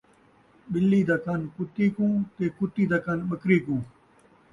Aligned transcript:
ٻلی 0.71 1.01
دا 1.09 1.17
کن 1.23 1.41
کُتی 1.55 1.87
کوں 1.95 2.13
تے 2.35 2.45
کُتی 2.57 2.83
دا 2.91 2.97
کن 3.05 3.19
ٻکری 3.29 3.57
کوں 3.65 3.81